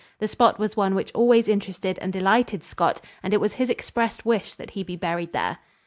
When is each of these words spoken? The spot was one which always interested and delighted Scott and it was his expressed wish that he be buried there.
The 0.17 0.27
spot 0.27 0.57
was 0.57 0.75
one 0.75 0.95
which 0.95 1.11
always 1.13 1.47
interested 1.47 1.99
and 1.99 2.11
delighted 2.11 2.63
Scott 2.63 3.01
and 3.21 3.35
it 3.35 3.39
was 3.39 3.53
his 3.53 3.69
expressed 3.69 4.25
wish 4.25 4.55
that 4.55 4.71
he 4.71 4.81
be 4.81 4.95
buried 4.95 5.31
there. 5.31 5.59